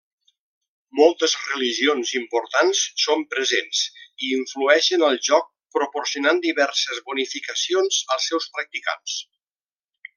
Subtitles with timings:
[0.99, 5.47] Moltes religions importants són presents i influeixen el joc
[5.79, 9.21] proporcionant diverses bonificacions als seus practicants.